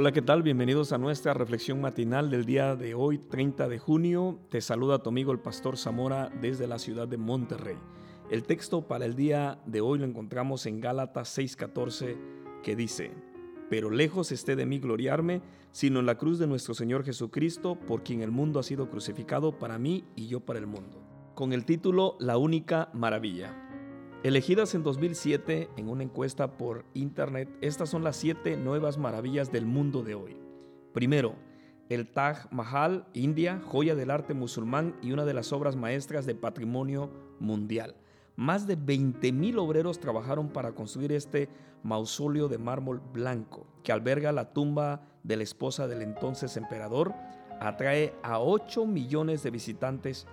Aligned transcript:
Hola, 0.00 0.12
¿qué 0.12 0.22
tal? 0.22 0.42
Bienvenidos 0.42 0.92
a 0.92 0.98
nuestra 0.98 1.34
reflexión 1.34 1.78
matinal 1.78 2.30
del 2.30 2.46
día 2.46 2.74
de 2.74 2.94
hoy, 2.94 3.18
30 3.18 3.68
de 3.68 3.78
junio. 3.78 4.38
Te 4.48 4.62
saluda 4.62 5.02
tu 5.02 5.10
amigo 5.10 5.30
el 5.30 5.40
pastor 5.40 5.76
Zamora 5.76 6.32
desde 6.40 6.66
la 6.66 6.78
ciudad 6.78 7.06
de 7.06 7.18
Monterrey. 7.18 7.76
El 8.30 8.44
texto 8.44 8.88
para 8.88 9.04
el 9.04 9.14
día 9.14 9.60
de 9.66 9.82
hoy 9.82 9.98
lo 9.98 10.06
encontramos 10.06 10.64
en 10.64 10.80
Gálatas 10.80 11.36
6:14 11.36 12.16
que 12.62 12.76
dice, 12.76 13.10
Pero 13.68 13.90
lejos 13.90 14.32
esté 14.32 14.56
de 14.56 14.64
mí 14.64 14.78
gloriarme, 14.78 15.42
sino 15.70 16.00
en 16.00 16.06
la 16.06 16.16
cruz 16.16 16.38
de 16.38 16.46
nuestro 16.46 16.72
Señor 16.72 17.04
Jesucristo, 17.04 17.78
por 17.78 18.02
quien 18.02 18.22
el 18.22 18.30
mundo 18.30 18.58
ha 18.58 18.62
sido 18.62 18.88
crucificado 18.88 19.58
para 19.58 19.78
mí 19.78 20.04
y 20.16 20.28
yo 20.28 20.40
para 20.40 20.60
el 20.60 20.66
mundo. 20.66 20.98
Con 21.34 21.52
el 21.52 21.66
título 21.66 22.16
La 22.20 22.38
única 22.38 22.88
maravilla. 22.94 23.69
Elegidas 24.22 24.74
en 24.74 24.82
2007 24.82 25.70
en 25.78 25.88
una 25.88 26.02
encuesta 26.02 26.58
por 26.58 26.84
internet, 26.92 27.48
estas 27.62 27.88
son 27.88 28.04
las 28.04 28.16
siete 28.16 28.58
nuevas 28.58 28.98
maravillas 28.98 29.50
del 29.50 29.64
mundo 29.64 30.02
de 30.02 30.14
hoy. 30.14 30.36
Primero, 30.92 31.36
el 31.88 32.06
Taj 32.06 32.52
Mahal, 32.52 33.06
India, 33.14 33.62
joya 33.64 33.94
del 33.94 34.10
arte 34.10 34.34
musulmán 34.34 34.94
y 35.00 35.12
una 35.12 35.24
de 35.24 35.32
las 35.32 35.54
obras 35.54 35.74
maestras 35.74 36.26
de 36.26 36.34
patrimonio 36.34 37.10
mundial. 37.38 37.94
Más 38.36 38.66
de 38.66 38.76
20.000 38.76 39.58
obreros 39.58 40.00
trabajaron 40.00 40.50
para 40.50 40.72
construir 40.72 41.12
este 41.12 41.48
mausoleo 41.82 42.48
de 42.48 42.58
mármol 42.58 43.00
blanco, 43.14 43.66
que 43.82 43.90
alberga 43.90 44.32
la 44.32 44.52
tumba 44.52 45.00
de 45.22 45.38
la 45.38 45.44
esposa 45.44 45.88
del 45.88 46.02
entonces 46.02 46.58
emperador, 46.58 47.14
atrae 47.58 48.12
a 48.22 48.38
8 48.38 48.84
millones 48.84 49.42
de 49.42 49.50
visitantes 49.50 50.26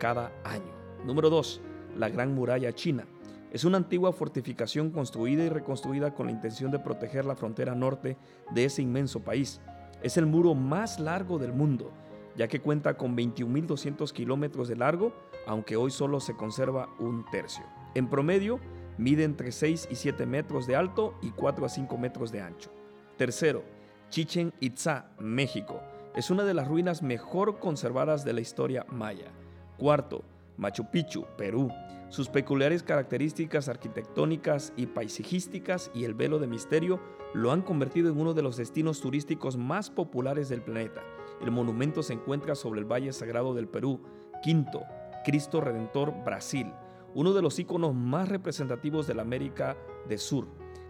cada 0.00 0.32
año. 0.42 0.74
Número 1.04 1.30
2. 1.30 1.60
La 1.96 2.08
Gran 2.08 2.34
Muralla 2.34 2.72
China. 2.72 3.06
Es 3.52 3.64
una 3.64 3.78
antigua 3.78 4.12
fortificación 4.12 4.90
construida 4.90 5.44
y 5.44 5.48
reconstruida 5.48 6.14
con 6.14 6.26
la 6.26 6.32
intención 6.32 6.70
de 6.70 6.78
proteger 6.78 7.24
la 7.24 7.34
frontera 7.34 7.74
norte 7.74 8.18
de 8.50 8.64
ese 8.64 8.82
inmenso 8.82 9.20
país. 9.20 9.60
Es 10.02 10.18
el 10.18 10.26
muro 10.26 10.54
más 10.54 11.00
largo 11.00 11.38
del 11.38 11.54
mundo, 11.54 11.90
ya 12.36 12.46
que 12.46 12.60
cuenta 12.60 12.98
con 12.98 13.16
21.200 13.16 14.12
kilómetros 14.12 14.68
de 14.68 14.76
largo, 14.76 15.14
aunque 15.46 15.76
hoy 15.76 15.90
solo 15.90 16.20
se 16.20 16.36
conserva 16.36 16.90
un 16.98 17.24
tercio. 17.30 17.64
En 17.94 18.08
promedio, 18.08 18.60
mide 18.98 19.24
entre 19.24 19.50
6 19.50 19.88
y 19.90 19.94
7 19.94 20.26
metros 20.26 20.66
de 20.66 20.76
alto 20.76 21.14
y 21.22 21.30
4 21.30 21.64
a 21.64 21.68
5 21.70 21.96
metros 21.96 22.30
de 22.30 22.42
ancho. 22.42 22.70
Tercero, 23.16 23.64
Chichen 24.10 24.52
Itza, 24.60 25.10
México. 25.18 25.80
Es 26.14 26.30
una 26.30 26.44
de 26.44 26.54
las 26.54 26.68
ruinas 26.68 27.02
mejor 27.02 27.58
conservadas 27.58 28.24
de 28.24 28.34
la 28.34 28.40
historia 28.40 28.84
maya. 28.90 29.32
Cuarto, 29.78 30.22
Machu 30.58 30.90
Picchu, 30.90 31.24
Perú. 31.36 31.70
Sus 32.08 32.28
peculiares 32.28 32.82
características 32.82 33.68
arquitectónicas 33.68 34.72
y 34.76 34.86
paisajísticas 34.86 35.90
y 35.94 36.04
el 36.04 36.14
velo 36.14 36.38
de 36.38 36.48
misterio 36.48 37.00
lo 37.32 37.52
han 37.52 37.62
convertido 37.62 38.10
en 38.10 38.18
uno 38.18 38.34
de 38.34 38.42
los 38.42 38.56
destinos 38.56 39.00
turísticos 39.00 39.56
más 39.56 39.88
populares 39.90 40.48
del 40.48 40.62
planeta. 40.62 41.02
El 41.40 41.52
monumento 41.52 42.02
se 42.02 42.14
encuentra 42.14 42.54
sobre 42.54 42.80
el 42.80 42.90
Valle 42.90 43.12
Sagrado 43.12 43.54
del 43.54 43.68
Perú. 43.68 44.00
Quinto, 44.42 44.82
Cristo 45.24 45.60
Redentor, 45.60 46.12
Brasil, 46.24 46.72
uno 47.14 47.32
de 47.32 47.42
los 47.42 47.58
iconos 47.58 47.94
más 47.94 48.28
representativos 48.28 49.06
de 49.06 49.14
la 49.14 49.22
América 49.22 49.76
del 50.08 50.18
Sur. 50.18 50.48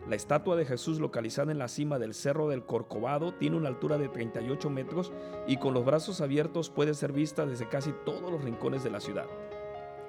La 0.08 0.16
estatua 0.16 0.56
de 0.56 0.64
Jesús 0.64 1.00
localizada 1.00 1.52
en 1.52 1.58
la 1.58 1.68
cima 1.68 1.98
del 1.98 2.14
Cerro 2.14 2.48
del 2.48 2.64
Corcovado 2.64 3.34
tiene 3.34 3.58
una 3.58 3.68
altura 3.68 3.98
de 3.98 4.08
38 4.08 4.70
metros 4.70 5.12
y 5.46 5.58
con 5.58 5.74
los 5.74 5.84
brazos 5.84 6.22
abiertos 6.22 6.70
puede 6.70 6.94
ser 6.94 7.12
vista 7.12 7.44
desde 7.44 7.68
casi 7.68 7.92
todos 8.06 8.30
los 8.30 8.42
rincones 8.42 8.82
de 8.82 8.90
la 8.90 9.00
ciudad. 9.00 9.26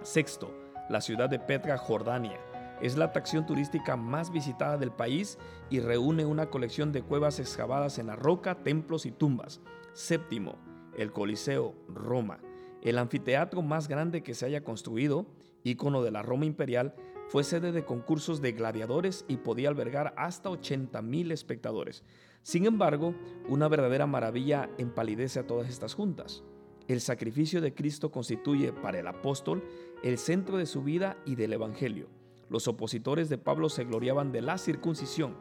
Sexto, 0.03 0.53
la 0.89 1.01
ciudad 1.01 1.29
de 1.29 1.39
Petra, 1.39 1.77
Jordania. 1.77 2.39
Es 2.81 2.97
la 2.97 3.05
atracción 3.05 3.45
turística 3.45 3.97
más 3.97 4.31
visitada 4.31 4.77
del 4.77 4.91
país 4.91 5.37
y 5.69 5.81
reúne 5.81 6.25
una 6.25 6.49
colección 6.49 6.93
de 6.93 7.01
cuevas 7.01 7.39
excavadas 7.39 7.99
en 7.99 8.07
la 8.07 8.15
roca, 8.15 8.63
templos 8.63 9.05
y 9.05 9.11
tumbas. 9.11 9.59
Séptimo, 9.93 10.55
el 10.97 11.11
Coliseo, 11.11 11.75
Roma. 11.89 12.39
El 12.81 12.97
anfiteatro 12.97 13.61
más 13.61 13.89
grande 13.89 14.23
que 14.23 14.33
se 14.33 14.45
haya 14.45 14.63
construido, 14.63 15.25
ícono 15.63 16.01
de 16.01 16.11
la 16.11 16.21
Roma 16.21 16.45
imperial, 16.45 16.95
fue 17.27 17.43
sede 17.43 17.73
de 17.73 17.83
concursos 17.83 18.41
de 18.41 18.53
gladiadores 18.53 19.25
y 19.27 19.37
podía 19.37 19.67
albergar 19.67 20.13
hasta 20.15 20.49
80.000 20.49 21.33
espectadores. 21.33 22.03
Sin 22.41 22.65
embargo, 22.65 23.13
una 23.49 23.67
verdadera 23.67 24.07
maravilla 24.07 24.69
empalidece 24.77 25.39
a 25.39 25.45
todas 25.45 25.69
estas 25.69 25.93
juntas. 25.93 26.43
El 26.89 27.01
sacrificio 27.01 27.61
de 27.61 27.75
Cristo 27.75 28.09
constituye 28.09 28.73
para 28.73 28.99
el 28.99 29.05
apóstol 29.05 29.63
el 30.01 30.17
centro 30.17 30.57
de 30.57 30.65
su 30.65 30.81
vida 30.81 31.17
y 31.23 31.35
del 31.35 31.53
Evangelio. 31.53 32.07
Los 32.49 32.67
opositores 32.67 33.29
de 33.29 33.37
Pablo 33.37 33.69
se 33.69 33.83
gloriaban 33.83 34.31
de 34.31 34.41
la 34.41 34.57
circuncisión. 34.57 35.35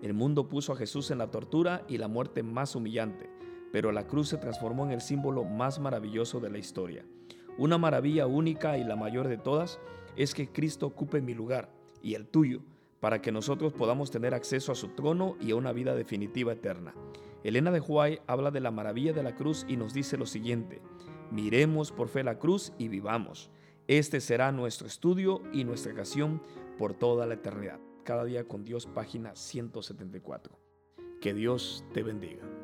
El 0.00 0.14
mundo 0.14 0.48
puso 0.48 0.72
a 0.72 0.76
Jesús 0.76 1.10
en 1.10 1.18
la 1.18 1.30
tortura 1.30 1.84
y 1.88 1.98
la 1.98 2.08
muerte 2.08 2.42
más 2.42 2.74
humillante, 2.74 3.28
pero 3.70 3.92
la 3.92 4.06
cruz 4.06 4.30
se 4.30 4.38
transformó 4.38 4.86
en 4.86 4.92
el 4.92 5.02
símbolo 5.02 5.44
más 5.44 5.78
maravilloso 5.78 6.40
de 6.40 6.48
la 6.48 6.56
historia. 6.56 7.04
Una 7.58 7.76
maravilla 7.76 8.26
única 8.26 8.78
y 8.78 8.84
la 8.84 8.96
mayor 8.96 9.28
de 9.28 9.36
todas 9.36 9.80
es 10.16 10.32
que 10.32 10.48
Cristo 10.48 10.86
ocupe 10.86 11.20
mi 11.20 11.34
lugar 11.34 11.70
y 12.02 12.14
el 12.14 12.26
tuyo, 12.26 12.62
para 13.00 13.20
que 13.20 13.30
nosotros 13.30 13.74
podamos 13.74 14.10
tener 14.10 14.32
acceso 14.32 14.72
a 14.72 14.74
su 14.74 14.88
trono 14.94 15.36
y 15.38 15.50
a 15.50 15.56
una 15.56 15.72
vida 15.72 15.94
definitiva 15.94 16.54
eterna. 16.54 16.94
Elena 17.44 17.70
de 17.70 17.80
Huay 17.80 18.20
habla 18.26 18.50
de 18.50 18.60
la 18.60 18.70
maravilla 18.70 19.12
de 19.12 19.22
la 19.22 19.36
cruz 19.36 19.66
y 19.68 19.76
nos 19.76 19.92
dice 19.92 20.16
lo 20.16 20.24
siguiente, 20.24 20.80
miremos 21.30 21.92
por 21.92 22.08
fe 22.08 22.24
la 22.24 22.38
cruz 22.38 22.72
y 22.78 22.88
vivamos. 22.88 23.50
Este 23.86 24.22
será 24.22 24.50
nuestro 24.50 24.86
estudio 24.86 25.42
y 25.52 25.64
nuestra 25.64 25.92
ocasión 25.92 26.42
por 26.78 26.94
toda 26.94 27.26
la 27.26 27.34
eternidad. 27.34 27.78
Cada 28.02 28.24
día 28.24 28.48
con 28.48 28.64
Dios, 28.64 28.86
página 28.86 29.36
174. 29.36 30.58
Que 31.20 31.34
Dios 31.34 31.84
te 31.92 32.02
bendiga. 32.02 32.63